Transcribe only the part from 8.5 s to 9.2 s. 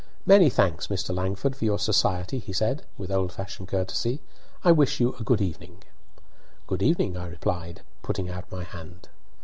my hand.